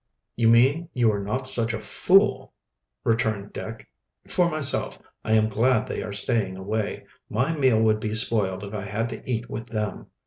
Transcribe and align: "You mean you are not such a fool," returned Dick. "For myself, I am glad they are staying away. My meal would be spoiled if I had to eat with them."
"You 0.35 0.47
mean 0.49 0.89
you 0.95 1.11
are 1.11 1.19
not 1.23 1.45
such 1.45 1.75
a 1.75 1.79
fool," 1.79 2.53
returned 3.03 3.53
Dick. 3.53 3.87
"For 4.27 4.49
myself, 4.49 4.97
I 5.23 5.33
am 5.33 5.47
glad 5.47 5.85
they 5.85 6.01
are 6.01 6.11
staying 6.11 6.57
away. 6.57 7.05
My 7.29 7.55
meal 7.55 7.79
would 7.79 7.99
be 7.99 8.15
spoiled 8.15 8.63
if 8.63 8.73
I 8.73 8.85
had 8.85 9.09
to 9.09 9.21
eat 9.29 9.47
with 9.47 9.67
them." 9.67 10.07